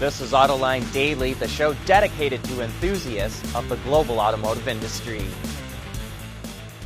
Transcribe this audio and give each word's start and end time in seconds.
This 0.00 0.22
is 0.22 0.32
Autoline 0.32 0.90
Daily, 0.94 1.34
the 1.34 1.46
show 1.46 1.74
dedicated 1.84 2.42
to 2.44 2.62
enthusiasts 2.62 3.54
of 3.54 3.68
the 3.68 3.76
global 3.76 4.18
automotive 4.18 4.66
industry. 4.66 5.26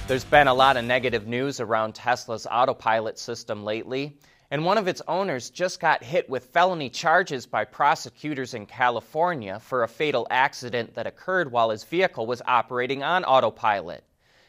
There's 0.09 0.25
been 0.25 0.49
a 0.49 0.53
lot 0.53 0.77
of 0.77 0.85
negative 0.85 1.25
news 1.25 1.61
around 1.61 1.95
Tesla's 1.95 2.45
autopilot 2.51 3.17
system 3.21 3.63
lately, 3.63 4.19
and 4.51 4.65
one 4.65 4.79
of 4.79 4.89
its 4.89 5.01
owners 5.07 5.51
just 5.51 5.79
got 5.79 6.03
hit 6.03 6.29
with 6.29 6.47
felony 6.47 6.91
charges 6.91 7.47
by 7.47 7.65
prosecutors 7.65 8.53
in 8.53 8.67
California 8.67 9.61
for 9.61 9.85
a 9.85 9.89
fatal 9.89 10.27
accident 10.29 10.97
that 10.97 11.07
occurred 11.07 11.53
while 11.53 11.71
his 11.71 11.85
vehicle 11.85 12.27
was 12.27 12.43
operating 12.49 13.05
on 13.05 13.23
autopilot. 13.23 14.03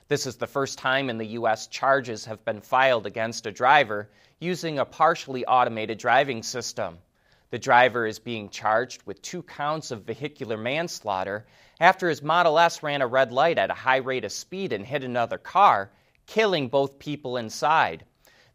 This 0.07 0.25
is 0.25 0.37
the 0.37 0.47
first 0.47 0.79
time 0.79 1.11
in 1.11 1.19
the 1.19 1.37
U.S. 1.37 1.67
charges 1.67 2.25
have 2.25 2.43
been 2.43 2.61
filed 2.61 3.05
against 3.05 3.45
a 3.45 3.51
driver 3.51 4.09
using 4.39 4.79
a 4.79 4.85
partially 4.85 5.45
automated 5.45 5.99
driving 5.99 6.41
system. 6.41 6.97
The 7.51 7.59
driver 7.59 8.07
is 8.07 8.19
being 8.19 8.49
charged 8.49 9.03
with 9.05 9.21
two 9.21 9.43
counts 9.43 9.91
of 9.91 10.03
vehicular 10.03 10.57
manslaughter 10.57 11.45
after 11.79 12.09
his 12.09 12.23
Model 12.23 12.57
S 12.57 12.81
ran 12.81 13.01
a 13.01 13.07
red 13.07 13.31
light 13.31 13.57
at 13.57 13.69
a 13.69 13.75
high 13.75 13.97
rate 13.97 14.25
of 14.25 14.31
speed 14.31 14.73
and 14.73 14.85
hit 14.85 15.03
another 15.03 15.37
car, 15.37 15.91
killing 16.25 16.67
both 16.67 16.99
people 16.99 17.37
inside. 17.37 18.03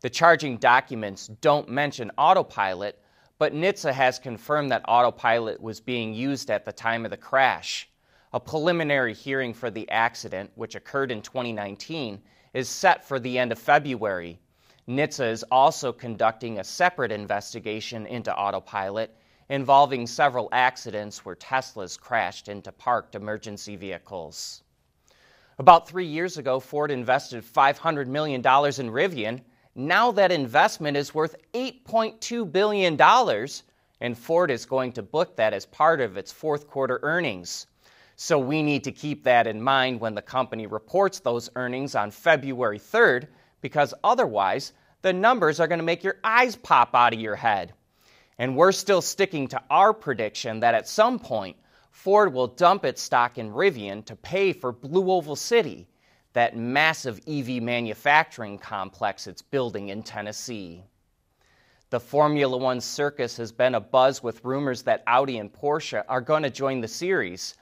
The 0.00 0.10
charging 0.10 0.56
documents 0.56 1.28
don't 1.28 1.68
mention 1.68 2.10
autopilot, 2.18 2.98
but 3.38 3.54
NHTSA 3.54 3.92
has 3.92 4.18
confirmed 4.18 4.70
that 4.70 4.84
autopilot 4.88 5.60
was 5.60 5.80
being 5.80 6.12
used 6.12 6.50
at 6.50 6.64
the 6.64 6.72
time 6.72 7.04
of 7.04 7.10
the 7.10 7.16
crash. 7.16 7.88
A 8.32 8.40
preliminary 8.40 9.14
hearing 9.14 9.54
for 9.54 9.70
the 9.70 9.88
accident, 9.90 10.50
which 10.54 10.74
occurred 10.74 11.10
in 11.10 11.22
2019, 11.22 12.22
is 12.54 12.68
set 12.68 13.06
for 13.06 13.20
the 13.20 13.38
end 13.38 13.52
of 13.52 13.58
February. 13.58 14.40
NHTSA 14.90 15.30
is 15.30 15.44
also 15.52 15.92
conducting 15.92 16.58
a 16.58 16.64
separate 16.64 17.12
investigation 17.12 18.06
into 18.06 18.34
autopilot 18.36 19.14
involving 19.48 20.04
several 20.04 20.48
accidents 20.50 21.24
where 21.24 21.36
Teslas 21.36 21.96
crashed 21.96 22.48
into 22.48 22.72
parked 22.72 23.14
emergency 23.14 23.76
vehicles. 23.76 24.64
About 25.60 25.88
three 25.88 26.06
years 26.06 26.38
ago, 26.38 26.58
Ford 26.58 26.90
invested 26.90 27.44
$500 27.44 28.08
million 28.08 28.40
in 28.40 28.42
Rivian. 28.42 29.42
Now 29.76 30.10
that 30.10 30.32
investment 30.32 30.96
is 30.96 31.14
worth 31.14 31.36
$8.2 31.54 32.50
billion, 32.50 33.00
and 34.00 34.18
Ford 34.18 34.50
is 34.50 34.66
going 34.66 34.90
to 34.94 35.02
book 35.04 35.36
that 35.36 35.54
as 35.54 35.66
part 35.66 36.00
of 36.00 36.16
its 36.16 36.32
fourth 36.32 36.66
quarter 36.66 36.98
earnings. 37.04 37.68
So 38.16 38.40
we 38.40 38.60
need 38.60 38.82
to 38.82 38.92
keep 38.92 39.22
that 39.22 39.46
in 39.46 39.62
mind 39.62 40.00
when 40.00 40.16
the 40.16 40.22
company 40.22 40.66
reports 40.66 41.20
those 41.20 41.48
earnings 41.54 41.94
on 41.94 42.10
February 42.10 42.80
3rd, 42.80 43.28
because 43.60 43.94
otherwise, 44.02 44.72
the 45.02 45.12
numbers 45.12 45.60
are 45.60 45.68
going 45.68 45.78
to 45.78 45.84
make 45.84 46.04
your 46.04 46.18
eyes 46.22 46.56
pop 46.56 46.94
out 46.94 47.14
of 47.14 47.20
your 47.20 47.36
head. 47.36 47.72
And 48.38 48.56
we're 48.56 48.72
still 48.72 49.02
sticking 49.02 49.48
to 49.48 49.62
our 49.70 49.92
prediction 49.92 50.60
that 50.60 50.74
at 50.74 50.88
some 50.88 51.18
point, 51.18 51.56
Ford 51.90 52.32
will 52.32 52.46
dump 52.46 52.84
its 52.84 53.02
stock 53.02 53.36
in 53.36 53.50
Rivian 53.50 54.04
to 54.06 54.16
pay 54.16 54.52
for 54.52 54.72
Blue 54.72 55.10
Oval 55.10 55.36
City, 55.36 55.86
that 56.32 56.56
massive 56.56 57.20
EV 57.26 57.62
manufacturing 57.62 58.58
complex 58.58 59.26
it's 59.26 59.42
building 59.42 59.88
in 59.88 60.02
Tennessee. 60.02 60.84
The 61.90 62.00
Formula 62.00 62.56
One 62.56 62.80
circus 62.80 63.36
has 63.36 63.50
been 63.50 63.74
a 63.74 63.80
buzz 63.80 64.22
with 64.22 64.44
rumors 64.44 64.82
that 64.84 65.02
Audi 65.06 65.38
and 65.38 65.52
Porsche 65.52 66.04
are 66.08 66.20
going 66.20 66.44
to 66.44 66.50
join 66.50 66.80
the 66.80 66.88
series, 66.88 67.56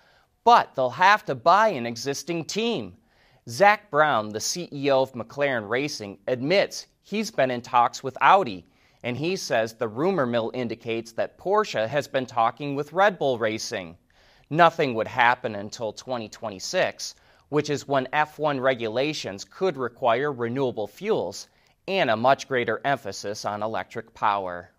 but 0.44 0.74
they'll 0.74 0.90
have 0.90 1.24
to 1.24 1.34
buy 1.34 1.68
an 1.68 1.86
existing 1.86 2.44
team. 2.44 2.96
Zak 3.48 3.90
Brown, 3.90 4.28
the 4.28 4.38
CEO 4.38 5.02
of 5.02 5.14
McLaren 5.14 5.66
Racing, 5.66 6.18
admits 6.28 6.86
he's 7.08 7.30
been 7.30 7.50
in 7.50 7.62
talks 7.62 8.02
with 8.02 8.18
Audi, 8.20 8.66
and 9.02 9.16
he 9.16 9.34
says 9.34 9.72
the 9.72 9.88
rumor 9.88 10.26
mill 10.26 10.50
indicates 10.52 11.12
that 11.12 11.38
Porsche 11.38 11.88
has 11.88 12.06
been 12.06 12.26
talking 12.26 12.74
with 12.74 12.92
Red 12.92 13.18
Bull 13.18 13.38
Racing. 13.38 13.96
Nothing 14.50 14.92
would 14.92 15.08
happen 15.08 15.54
until 15.54 15.90
2026, 15.94 17.14
which 17.48 17.70
is 17.70 17.88
when 17.88 18.08
F1 18.12 18.60
regulations 18.60 19.46
could 19.46 19.78
require 19.78 20.30
renewable 20.30 20.86
fuels 20.86 21.48
and 21.86 22.10
a 22.10 22.16
much 22.16 22.46
greater 22.46 22.78
emphasis 22.84 23.46
on 23.46 23.62
electric 23.62 24.12
power. 24.12 24.70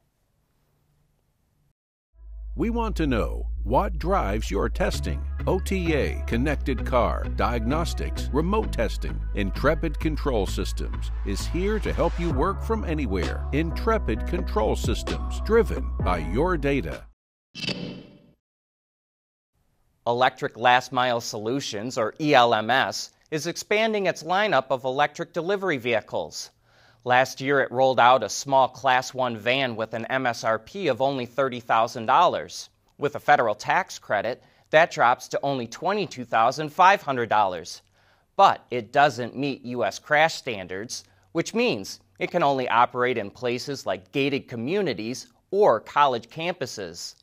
We 2.59 2.69
want 2.69 2.97
to 2.97 3.07
know 3.07 3.47
what 3.63 3.99
drives 3.99 4.51
your 4.51 4.67
testing. 4.67 5.23
OTA, 5.47 6.21
connected 6.27 6.85
car, 6.85 7.23
diagnostics, 7.37 8.27
remote 8.33 8.73
testing. 8.73 9.17
Intrepid 9.35 9.97
Control 10.01 10.45
Systems 10.45 11.09
is 11.25 11.47
here 11.47 11.79
to 11.79 11.93
help 11.93 12.19
you 12.19 12.31
work 12.31 12.61
from 12.61 12.83
anywhere. 12.83 13.47
Intrepid 13.53 14.27
Control 14.27 14.75
Systems, 14.75 15.39
driven 15.45 15.89
by 16.03 16.17
your 16.17 16.57
data. 16.57 17.05
Electric 20.05 20.57
Last 20.57 20.91
Mile 20.91 21.21
Solutions, 21.21 21.97
or 21.97 22.13
ELMS, 22.19 23.11
is 23.31 23.47
expanding 23.47 24.07
its 24.07 24.23
lineup 24.23 24.65
of 24.69 24.83
electric 24.83 25.31
delivery 25.31 25.77
vehicles. 25.77 26.49
Last 27.05 27.39
year, 27.39 27.61
it 27.61 27.71
rolled 27.71 27.99
out 27.99 28.23
a 28.23 28.29
small 28.29 28.67
Class 28.67 29.13
1 29.13 29.37
van 29.37 29.77
with 29.77 29.93
an 29.93 30.05
MSRP 30.09 30.91
of 30.91 31.01
only 31.01 31.25
$30,000. 31.25 32.69
With 32.97 33.15
a 33.15 33.21
federal 33.21 33.55
tax 33.55 33.97
credit, 33.97 34.43
that 34.71 34.91
drops 34.91 35.29
to 35.29 35.39
only 35.41 35.65
$22,500. 35.65 37.81
But 38.35 38.65
it 38.69 38.91
doesn't 38.91 39.37
meet 39.37 39.63
U.S. 39.65 39.97
crash 39.97 40.35
standards, 40.35 41.05
which 41.31 41.53
means 41.53 42.01
it 42.19 42.31
can 42.31 42.43
only 42.43 42.67
operate 42.67 43.17
in 43.17 43.31
places 43.31 43.85
like 43.85 44.11
gated 44.11 44.49
communities 44.49 45.27
or 45.51 45.79
college 45.79 46.29
campuses. 46.29 47.15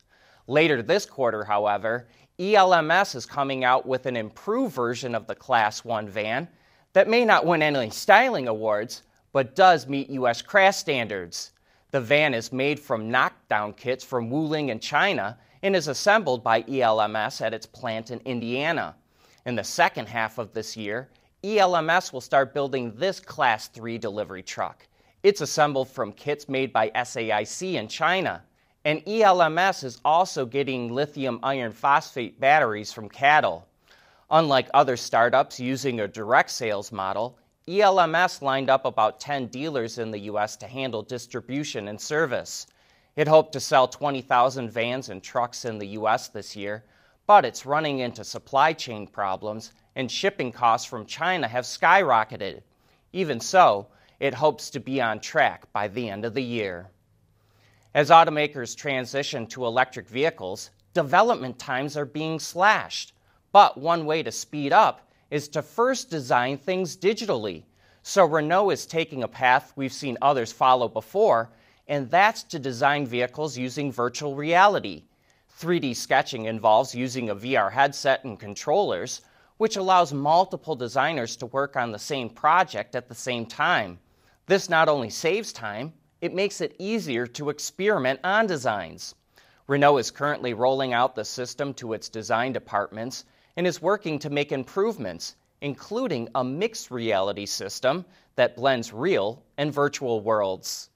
Later 0.46 0.80
this 0.80 1.04
quarter, 1.04 1.44
however, 1.44 2.08
ELMS 2.38 3.14
is 3.14 3.26
coming 3.26 3.64
out 3.64 3.84
with 3.84 4.06
an 4.06 4.16
improved 4.16 4.74
version 4.74 5.14
of 5.14 5.26
the 5.26 5.34
Class 5.34 5.84
1 5.84 6.08
van 6.08 6.48
that 6.94 7.08
may 7.08 7.26
not 7.26 7.44
win 7.44 7.60
any 7.62 7.90
styling 7.90 8.48
awards, 8.48 9.02
but 9.36 9.54
does 9.54 9.86
meet 9.86 10.08
U.S. 10.08 10.40
crash 10.40 10.78
standards. 10.78 11.52
The 11.90 12.00
van 12.00 12.32
is 12.32 12.54
made 12.54 12.80
from 12.80 13.10
knockdown 13.10 13.74
kits 13.74 14.02
from 14.02 14.30
Wuling 14.30 14.70
in 14.70 14.80
China 14.80 15.36
and 15.60 15.76
is 15.76 15.88
assembled 15.88 16.42
by 16.42 16.64
ELMS 16.66 17.42
at 17.42 17.52
its 17.52 17.66
plant 17.66 18.10
in 18.10 18.18
Indiana. 18.20 18.94
In 19.44 19.54
the 19.54 19.62
second 19.62 20.08
half 20.08 20.38
of 20.38 20.54
this 20.54 20.74
year, 20.74 21.10
ELMS 21.44 22.14
will 22.14 22.22
start 22.22 22.54
building 22.54 22.94
this 22.96 23.20
Class 23.20 23.68
3 23.68 23.98
delivery 23.98 24.42
truck. 24.42 24.86
It's 25.22 25.42
assembled 25.42 25.90
from 25.90 26.12
kits 26.12 26.48
made 26.48 26.72
by 26.72 26.88
SAIC 26.88 27.74
in 27.74 27.88
China. 27.88 28.42
And 28.86 29.06
ELMS 29.06 29.82
is 29.82 30.00
also 30.02 30.46
getting 30.46 30.94
lithium 30.94 31.40
iron 31.42 31.72
phosphate 31.72 32.40
batteries 32.40 32.90
from 32.90 33.10
CATL. 33.10 33.64
Unlike 34.30 34.70
other 34.72 34.96
startups 34.96 35.60
using 35.60 36.00
a 36.00 36.08
direct 36.08 36.48
sales 36.48 36.90
model, 36.90 37.38
ELMS 37.68 38.42
lined 38.42 38.70
up 38.70 38.84
about 38.84 39.18
10 39.18 39.48
dealers 39.48 39.98
in 39.98 40.12
the 40.12 40.20
U.S. 40.20 40.56
to 40.58 40.68
handle 40.68 41.02
distribution 41.02 41.88
and 41.88 42.00
service. 42.00 42.68
It 43.16 43.26
hoped 43.26 43.52
to 43.54 43.60
sell 43.60 43.88
20,000 43.88 44.70
vans 44.70 45.08
and 45.08 45.20
trucks 45.20 45.64
in 45.64 45.78
the 45.78 45.88
U.S. 45.88 46.28
this 46.28 46.54
year, 46.54 46.84
but 47.26 47.44
it's 47.44 47.66
running 47.66 47.98
into 47.98 48.22
supply 48.22 48.72
chain 48.72 49.08
problems 49.08 49.72
and 49.96 50.08
shipping 50.08 50.52
costs 50.52 50.86
from 50.86 51.06
China 51.06 51.48
have 51.48 51.64
skyrocketed. 51.64 52.62
Even 53.12 53.40
so, 53.40 53.88
it 54.20 54.34
hopes 54.34 54.70
to 54.70 54.78
be 54.78 55.00
on 55.00 55.18
track 55.18 55.72
by 55.72 55.88
the 55.88 56.08
end 56.08 56.24
of 56.24 56.34
the 56.34 56.44
year. 56.44 56.88
As 57.94 58.10
automakers 58.10 58.76
transition 58.76 59.44
to 59.48 59.66
electric 59.66 60.08
vehicles, 60.08 60.70
development 60.94 61.58
times 61.58 61.96
are 61.96 62.04
being 62.04 62.38
slashed. 62.38 63.12
But 63.50 63.76
one 63.76 64.06
way 64.06 64.22
to 64.22 64.30
speed 64.30 64.72
up 64.72 65.05
is 65.30 65.48
to 65.48 65.62
first 65.62 66.10
design 66.10 66.58
things 66.58 66.96
digitally. 66.96 67.64
So 68.02 68.24
Renault 68.24 68.70
is 68.70 68.86
taking 68.86 69.22
a 69.22 69.28
path 69.28 69.72
we've 69.76 69.92
seen 69.92 70.18
others 70.22 70.52
follow 70.52 70.88
before 70.88 71.50
and 71.88 72.10
that's 72.10 72.42
to 72.42 72.58
design 72.58 73.06
vehicles 73.06 73.56
using 73.56 73.92
virtual 73.92 74.34
reality. 74.34 75.04
3D 75.60 75.94
sketching 75.94 76.46
involves 76.46 76.94
using 76.94 77.30
a 77.30 77.36
VR 77.36 77.70
headset 77.70 78.24
and 78.24 78.38
controllers, 78.38 79.22
which 79.56 79.76
allows 79.76 80.12
multiple 80.12 80.74
designers 80.74 81.36
to 81.36 81.46
work 81.46 81.76
on 81.76 81.92
the 81.92 81.98
same 81.98 82.28
project 82.28 82.94
at 82.94 83.08
the 83.08 83.14
same 83.14 83.46
time. 83.46 83.98
This 84.46 84.68
not 84.68 84.88
only 84.88 85.10
saves 85.10 85.52
time, 85.52 85.92
it 86.20 86.34
makes 86.34 86.60
it 86.60 86.76
easier 86.78 87.26
to 87.28 87.50
experiment 87.50 88.20
on 88.24 88.46
designs. 88.46 89.14
Renault 89.66 89.98
is 89.98 90.10
currently 90.10 90.54
rolling 90.54 90.92
out 90.92 91.14
the 91.14 91.24
system 91.24 91.72
to 91.74 91.92
its 91.92 92.08
design 92.08 92.52
departments 92.52 93.24
and 93.56 93.66
is 93.66 93.80
working 93.80 94.18
to 94.18 94.30
make 94.30 94.52
improvements, 94.52 95.36
including 95.60 96.28
a 96.34 96.44
mixed 96.44 96.90
reality 96.90 97.46
system 97.46 98.04
that 98.36 98.56
blends 98.56 98.92
real 98.92 99.42
and 99.56 99.72
virtual 99.72 100.20
worlds. 100.20 100.90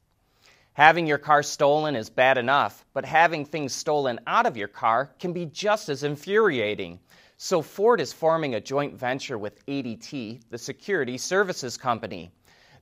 Having 0.74 1.06
your 1.06 1.18
car 1.18 1.42
stolen 1.42 1.96
is 1.96 2.10
bad 2.10 2.38
enough, 2.38 2.84
but 2.92 3.04
having 3.04 3.44
things 3.44 3.72
stolen 3.72 4.20
out 4.26 4.46
of 4.46 4.56
your 4.56 4.68
car 4.68 5.10
can 5.18 5.32
be 5.32 5.46
just 5.46 5.88
as 5.88 6.04
infuriating. 6.04 7.00
So 7.36 7.62
Ford 7.62 8.00
is 8.00 8.12
forming 8.12 8.54
a 8.54 8.60
joint 8.60 8.94
venture 8.94 9.38
with 9.38 9.64
ADT, 9.66 10.42
the 10.50 10.58
security 10.58 11.18
services 11.18 11.76
company. 11.76 12.30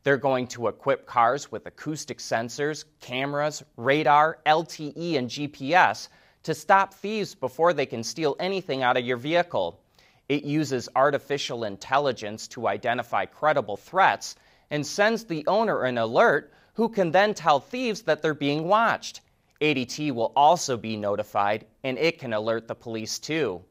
They're 0.03 0.17
going 0.17 0.49
to 0.49 0.69
equip 0.69 1.07
cars 1.07 1.51
with 1.51 1.67
acoustic 1.67 2.19
sensors, 2.19 2.85
cameras, 3.01 3.63
radar, 3.77 4.39
LTE, 4.47 5.17
and 5.17 5.29
GPS 5.29 6.09
to 6.43 6.55
stop 6.55 6.95
thieves 6.95 7.35
before 7.35 7.73
they 7.73 7.87
can 7.87 8.03
steal 8.03 8.37
anything 8.39 8.83
out 8.83 8.97
of 8.97 9.05
your 9.05 9.17
vehicle. 9.17 9.81
It 10.29 10.45
uses 10.45 10.89
artificial 10.95 11.65
intelligence 11.65 12.49
to 12.49 12.69
identify 12.69 13.27
credible 13.27 13.77
threats 13.77 14.37
and 14.71 14.87
sends 14.87 15.25
the 15.25 15.47
owner 15.47 15.85
an 15.85 15.99
alert 15.99 16.53
who 16.75 16.89
can 16.89 17.11
then 17.11 17.35
tell 17.35 17.61
thieves 17.61 18.03
that 18.03 18.23
they're 18.23 18.35
being 18.35 18.69
watched. 18.69 19.21
ADT 19.61 20.13
will 20.13 20.33
also 20.37 20.77
be 20.77 20.97
notified 20.97 21.67
and 21.83 21.99
it 21.99 22.19
can 22.19 22.33
alert 22.33 22.69
the 22.69 22.75
police 22.75 23.19
too. 23.19 23.63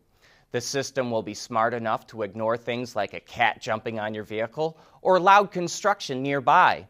The 0.51 0.61
system 0.61 1.11
will 1.11 1.23
be 1.23 1.33
smart 1.33 1.73
enough 1.73 2.07
to 2.07 2.23
ignore 2.23 2.57
things 2.57 2.95
like 2.95 3.13
a 3.13 3.19
cat 3.19 3.61
jumping 3.61 3.99
on 3.99 4.13
your 4.13 4.23
vehicle 4.23 4.77
or 5.01 5.19
loud 5.19 5.51
construction 5.51 6.23
nearby. 6.23 6.87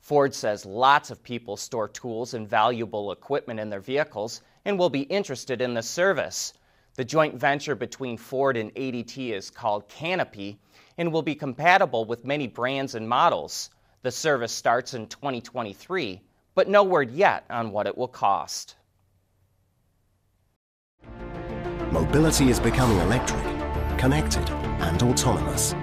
Ford 0.00 0.34
says 0.34 0.66
lots 0.66 1.10
of 1.10 1.22
people 1.22 1.56
store 1.56 1.88
tools 1.88 2.34
and 2.34 2.48
valuable 2.48 3.10
equipment 3.10 3.58
in 3.58 3.70
their 3.70 3.80
vehicles 3.80 4.42
and 4.66 4.76
will 4.76 4.90
be 4.90 5.02
interested 5.02 5.62
in 5.62 5.74
the 5.74 5.82
service. 5.82 6.52
The 6.96 7.04
joint 7.04 7.36
venture 7.36 7.76
between 7.76 8.18
Ford 8.18 8.56
and 8.56 8.74
ADT 8.74 9.32
is 9.32 9.48
called 9.48 9.88
Canopy 9.88 10.58
and 10.98 11.12
will 11.12 11.22
be 11.22 11.36
compatible 11.36 12.04
with 12.04 12.24
many 12.24 12.48
brands 12.48 12.96
and 12.96 13.08
models. 13.08 13.70
The 14.02 14.10
service 14.10 14.50
starts 14.50 14.92
in 14.92 15.06
2023, 15.06 16.20
but 16.56 16.68
no 16.68 16.82
word 16.82 17.12
yet 17.12 17.44
on 17.48 17.70
what 17.70 17.86
it 17.86 17.96
will 17.96 18.08
cost. 18.08 18.74
Mobility 21.92 22.50
is 22.50 22.58
becoming 22.58 22.98
electric, 22.98 23.44
connected, 23.98 24.50
and 24.50 25.00
autonomous, 25.00 25.76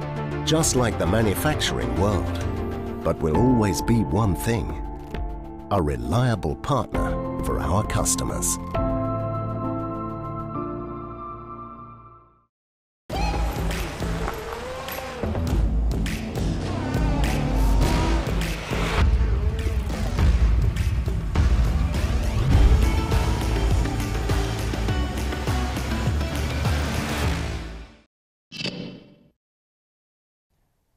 just 0.44 0.76
like 0.76 1.00
the 1.00 1.08
manufacturing 1.08 1.96
world. 2.02 2.46
But 3.02 3.18
will 3.20 3.38
always 3.38 3.82
be 3.82 4.04
one 4.04 4.36
thing 4.36 4.83
a 5.74 5.82
reliable 5.82 6.56
partner 6.58 7.44
for 7.46 7.60
our 7.60 7.84
customers. 7.88 8.60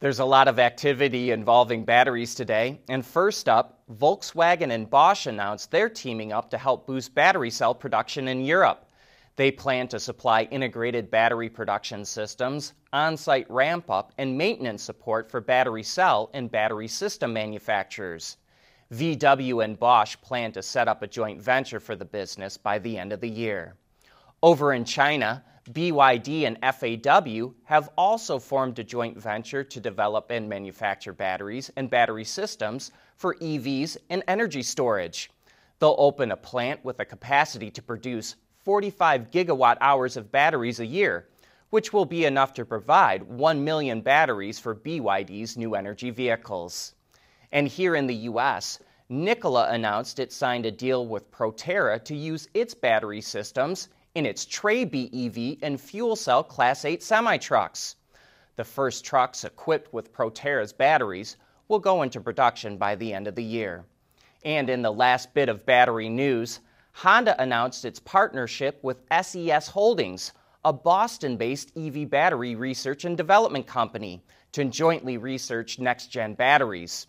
There's 0.00 0.18
a 0.18 0.24
lot 0.26 0.48
of 0.48 0.58
activity 0.58 1.30
involving 1.30 1.86
batteries 1.86 2.34
today. 2.34 2.78
And 2.90 3.04
first 3.04 3.48
up, 3.48 3.75
Volkswagen 3.92 4.72
and 4.72 4.90
Bosch 4.90 5.26
announced 5.26 5.70
they're 5.70 5.88
teaming 5.88 6.32
up 6.32 6.50
to 6.50 6.58
help 6.58 6.86
boost 6.86 7.14
battery 7.14 7.50
cell 7.50 7.72
production 7.72 8.26
in 8.26 8.44
Europe. 8.44 8.88
They 9.36 9.52
plan 9.52 9.86
to 9.88 10.00
supply 10.00 10.42
integrated 10.50 11.08
battery 11.08 11.48
production 11.48 12.04
systems, 12.04 12.72
on 12.92 13.16
site 13.16 13.48
ramp 13.48 13.88
up, 13.88 14.12
and 14.18 14.36
maintenance 14.36 14.82
support 14.82 15.30
for 15.30 15.40
battery 15.40 15.84
cell 15.84 16.30
and 16.34 16.50
battery 16.50 16.88
system 16.88 17.32
manufacturers. 17.32 18.38
VW 18.92 19.62
and 19.62 19.78
Bosch 19.78 20.16
plan 20.16 20.50
to 20.52 20.62
set 20.62 20.88
up 20.88 21.02
a 21.02 21.06
joint 21.06 21.40
venture 21.40 21.80
for 21.80 21.94
the 21.94 22.04
business 22.04 22.56
by 22.56 22.78
the 22.80 22.98
end 22.98 23.12
of 23.12 23.20
the 23.20 23.28
year. 23.28 23.76
Over 24.42 24.72
in 24.72 24.84
China, 24.84 25.44
BYD 25.72 26.46
and 26.46 26.58
FAW 26.62 27.52
have 27.64 27.90
also 27.98 28.38
formed 28.38 28.78
a 28.78 28.84
joint 28.84 29.18
venture 29.18 29.64
to 29.64 29.80
develop 29.80 30.30
and 30.30 30.48
manufacture 30.48 31.12
batteries 31.12 31.72
and 31.74 31.90
battery 31.90 32.22
systems 32.22 32.92
for 33.16 33.34
EVs 33.36 33.96
and 34.08 34.22
energy 34.28 34.62
storage. 34.62 35.28
They'll 35.80 35.96
open 35.98 36.30
a 36.30 36.36
plant 36.36 36.84
with 36.84 37.00
a 37.00 37.04
capacity 37.04 37.68
to 37.72 37.82
produce 37.82 38.36
45 38.58 39.32
gigawatt 39.32 39.76
hours 39.80 40.16
of 40.16 40.30
batteries 40.30 40.78
a 40.78 40.86
year, 40.86 41.26
which 41.70 41.92
will 41.92 42.04
be 42.04 42.26
enough 42.26 42.54
to 42.54 42.64
provide 42.64 43.24
1 43.24 43.64
million 43.64 44.00
batteries 44.00 44.60
for 44.60 44.72
BYD's 44.72 45.56
new 45.56 45.74
energy 45.74 46.10
vehicles. 46.10 46.94
And 47.50 47.66
here 47.66 47.96
in 47.96 48.06
the 48.06 48.14
U.S., 48.14 48.78
Nikola 49.08 49.70
announced 49.70 50.20
it 50.20 50.32
signed 50.32 50.64
a 50.64 50.70
deal 50.70 51.08
with 51.08 51.30
Proterra 51.32 52.04
to 52.04 52.14
use 52.14 52.48
its 52.54 52.72
battery 52.72 53.20
systems 53.20 53.88
in 54.16 54.24
its 54.24 54.46
Tre 54.46 54.86
BEV 54.86 55.58
and 55.60 55.78
fuel 55.78 56.16
cell 56.16 56.42
Class 56.42 56.86
8 56.86 57.02
semi 57.02 57.36
trucks. 57.36 57.96
The 58.56 58.64
first 58.64 59.04
trucks 59.04 59.44
equipped 59.44 59.92
with 59.92 60.10
Proterra's 60.10 60.72
batteries 60.72 61.36
will 61.68 61.80
go 61.80 62.00
into 62.00 62.22
production 62.22 62.78
by 62.78 62.94
the 62.94 63.12
end 63.12 63.28
of 63.28 63.34
the 63.34 63.44
year. 63.44 63.84
And 64.42 64.70
in 64.70 64.80
the 64.80 64.90
last 64.90 65.34
bit 65.34 65.50
of 65.50 65.66
battery 65.66 66.08
news, 66.08 66.60
Honda 66.92 67.38
announced 67.38 67.84
its 67.84 68.00
partnership 68.00 68.82
with 68.82 69.04
SES 69.20 69.68
Holdings, 69.68 70.32
a 70.64 70.72
Boston 70.72 71.36
based 71.36 71.76
EV 71.76 72.08
battery 72.08 72.54
research 72.54 73.04
and 73.04 73.18
development 73.18 73.66
company, 73.66 74.22
to 74.52 74.64
jointly 74.64 75.18
research 75.18 75.78
next 75.78 76.06
gen 76.06 76.32
batteries. 76.32 77.06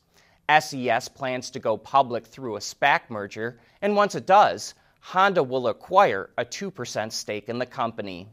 SES 0.60 1.08
plans 1.08 1.52
to 1.52 1.60
go 1.60 1.78
public 1.78 2.26
through 2.26 2.58
a 2.58 2.60
SPAC 2.60 3.10
merger, 3.10 3.60
and 3.82 3.96
once 3.96 4.14
it 4.14 4.26
does, 4.26 4.74
Honda 5.12 5.42
will 5.42 5.70
acquire 5.70 6.32
a 6.38 6.44
2% 6.44 7.14
stake 7.14 7.48
in 7.48 7.60
the 7.60 7.66
company. 7.66 8.28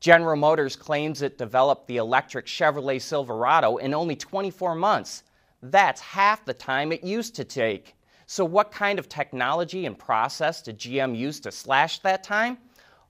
General 0.00 0.36
Motors 0.36 0.76
claims 0.76 1.22
it 1.22 1.38
developed 1.38 1.86
the 1.86 1.96
electric 1.96 2.44
Chevrolet 2.44 3.00
Silverado 3.00 3.78
in 3.78 3.94
only 3.94 4.14
24 4.14 4.74
months. 4.74 5.22
That's 5.62 6.02
half 6.02 6.44
the 6.44 6.52
time 6.52 6.92
it 6.92 7.02
used 7.02 7.34
to 7.36 7.44
take. 7.44 7.94
So, 8.26 8.44
what 8.44 8.70
kind 8.70 8.98
of 8.98 9.08
technology 9.08 9.86
and 9.86 9.98
process 9.98 10.60
did 10.60 10.78
GM 10.78 11.16
use 11.16 11.40
to 11.40 11.50
slash 11.50 12.00
that 12.00 12.22
time? 12.22 12.58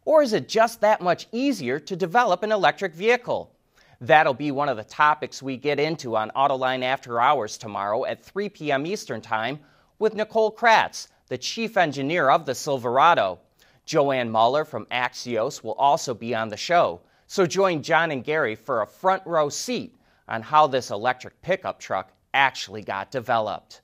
Or 0.05 0.23
is 0.23 0.33
it 0.33 0.49
just 0.49 0.81
that 0.83 1.01
much 1.01 1.27
easier 1.33 1.81
to 1.81 1.97
develop 1.97 2.45
an 2.45 2.53
electric 2.53 2.95
vehicle? 2.95 3.53
That'll 4.01 4.35
be 4.35 4.53
one 4.53 4.69
of 4.69 4.77
the 4.77 4.85
topics 4.85 5.43
we 5.43 5.57
get 5.57 5.81
into 5.81 6.15
on 6.15 6.31
Autoline 6.37 6.85
After 6.85 7.21
Hours 7.21 7.59
tomorrow 7.59 8.05
at 8.05 8.25
3 8.25 8.49
p.m. 8.51 8.87
Eastern 8.87 9.21
Time 9.21 9.59
with 9.99 10.15
Nicole 10.15 10.55
Kratz, 10.55 11.09
the 11.33 11.39
chief 11.39 11.79
engineer 11.79 12.29
of 12.29 12.45
the 12.45 12.55
Silverado. 12.55 13.41
Joann 13.87 14.29
Muller 14.29 14.67
from 14.67 14.85
Axios 14.91 15.65
will 15.65 15.73
also 15.73 16.13
be 16.13 16.35
on 16.35 16.51
the 16.51 16.59
show, 16.59 17.01
so 17.27 17.47
join 17.47 17.83
John 17.83 18.11
and 18.11 18.23
Gary 18.23 18.55
for 18.55 18.83
a 18.83 18.87
front 18.87 19.23
row 19.25 19.49
seat 19.49 19.97
on 20.29 20.43
how 20.43 20.67
this 20.67 20.91
electric 20.91 21.41
pickup 21.41 21.81
truck 21.81 22.13
actually 22.35 22.83
got 22.83 23.11
developed. 23.11 23.81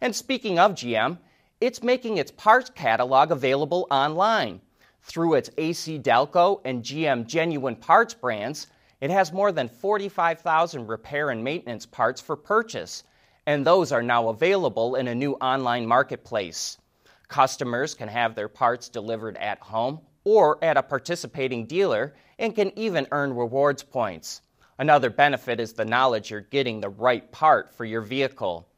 And 0.00 0.14
speaking 0.14 0.60
of 0.60 0.76
GM, 0.76 1.18
it's 1.60 1.82
making 1.82 2.18
its 2.18 2.30
parts 2.30 2.70
catalog 2.70 3.32
available 3.32 3.88
online. 3.90 4.60
Through 5.02 5.34
its 5.34 5.50
AC 5.58 5.98
Delco 5.98 6.60
and 6.64 6.84
GM 6.84 7.26
Genuine 7.26 7.74
Parts 7.74 8.14
brands, 8.14 8.68
it 9.00 9.10
has 9.10 9.32
more 9.32 9.50
than 9.50 9.66
45,000 9.66 10.86
repair 10.86 11.30
and 11.30 11.42
maintenance 11.42 11.86
parts 11.86 12.20
for 12.20 12.36
purchase, 12.36 13.02
and 13.46 13.66
those 13.66 13.90
are 13.90 14.00
now 14.00 14.28
available 14.28 14.94
in 14.94 15.08
a 15.08 15.14
new 15.16 15.32
online 15.32 15.88
marketplace. 15.88 16.78
Customers 17.28 17.94
can 17.94 18.08
have 18.08 18.34
their 18.34 18.48
parts 18.48 18.88
delivered 18.88 19.36
at 19.38 19.58
home 19.58 20.00
or 20.24 20.62
at 20.62 20.76
a 20.76 20.82
participating 20.82 21.66
dealer 21.66 22.14
and 22.38 22.54
can 22.54 22.76
even 22.78 23.06
earn 23.12 23.34
rewards 23.34 23.82
points. 23.82 24.42
Another 24.78 25.10
benefit 25.10 25.60
is 25.60 25.72
the 25.72 25.84
knowledge 25.84 26.30
you're 26.30 26.40
getting 26.40 26.80
the 26.80 26.88
right 26.88 27.30
part 27.30 27.72
for 27.72 27.84
your 27.84 28.00
vehicle. 28.00 28.68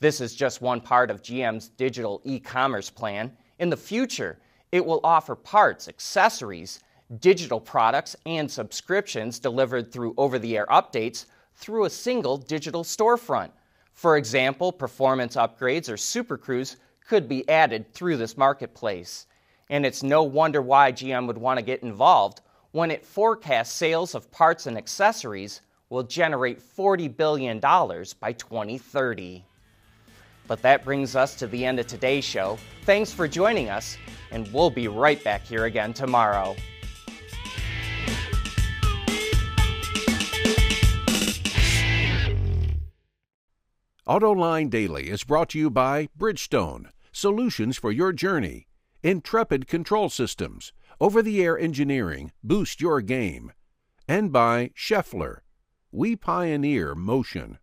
This 0.00 0.20
is 0.20 0.34
just 0.34 0.60
one 0.60 0.80
part 0.80 1.10
of 1.10 1.22
GM's 1.22 1.68
digital 1.70 2.20
e 2.24 2.38
commerce 2.38 2.90
plan. 2.90 3.36
In 3.58 3.70
the 3.70 3.76
future, 3.76 4.38
it 4.70 4.84
will 4.84 5.00
offer 5.02 5.34
parts, 5.34 5.88
accessories, 5.88 6.80
digital 7.20 7.60
products, 7.60 8.14
and 8.26 8.50
subscriptions 8.50 9.38
delivered 9.38 9.90
through 9.90 10.14
over 10.18 10.38
the 10.38 10.56
air 10.56 10.66
updates 10.66 11.24
through 11.54 11.86
a 11.86 11.90
single 11.90 12.36
digital 12.36 12.84
storefront. 12.84 13.50
For 13.92 14.16
example, 14.16 14.70
performance 14.70 15.34
upgrades 15.34 15.92
or 15.92 15.96
Super 15.96 16.36
Cruise 16.36 16.76
could 17.08 17.26
be 17.28 17.48
added 17.48 17.92
through 17.92 18.18
this 18.18 18.36
marketplace. 18.36 19.26
And 19.70 19.84
it's 19.84 20.02
no 20.02 20.22
wonder 20.22 20.60
why 20.60 20.92
GM 20.92 21.26
would 21.26 21.38
want 21.38 21.58
to 21.58 21.64
get 21.64 21.82
involved 21.82 22.42
when 22.72 22.90
it 22.90 23.04
forecasts 23.04 23.72
sales 23.72 24.14
of 24.14 24.30
parts 24.30 24.66
and 24.66 24.76
accessories 24.76 25.62
will 25.88 26.02
generate 26.02 26.60
$40 26.60 27.16
billion 27.16 27.58
by 27.58 28.32
2030. 28.32 29.44
But 30.46 30.62
that 30.62 30.84
brings 30.84 31.16
us 31.16 31.34
to 31.36 31.46
the 31.46 31.64
end 31.64 31.78
of 31.78 31.86
today's 31.86 32.24
show. 32.24 32.58
Thanks 32.84 33.12
for 33.12 33.26
joining 33.26 33.70
us, 33.70 33.96
and 34.30 34.50
we'll 34.52 34.70
be 34.70 34.88
right 34.88 35.22
back 35.24 35.44
here 35.44 35.64
again 35.64 35.94
tomorrow. 35.94 36.56
AutoLine 44.06 44.70
Daily 44.70 45.10
is 45.10 45.24
brought 45.24 45.50
to 45.50 45.58
you 45.58 45.68
by 45.68 46.08
Bridgestone 46.18 46.88
solutions 47.12 47.76
for 47.76 47.92
your 47.92 48.12
journey, 48.12 48.66
Intrepid 49.02 49.66
Control 49.66 50.08
Systems, 50.08 50.72
over 51.00 51.22
the 51.22 51.42
air 51.42 51.58
engineering, 51.58 52.32
boost 52.42 52.80
your 52.80 53.00
game, 53.00 53.52
and 54.08 54.32
by 54.32 54.70
Schaeffler. 54.74 55.40
We 55.92 56.16
pioneer 56.16 56.94
motion. 56.94 57.58